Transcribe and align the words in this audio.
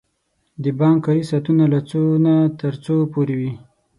د 0.63 0.65
بانک 0.79 0.97
کاری 1.05 1.23
ساعتونه 1.31 1.63
له 1.73 1.79
څو 1.89 2.01
نه 2.25 2.35
تر 2.61 2.73
څو 2.83 2.95
پوری 3.13 3.35
وی؟ 3.39 3.51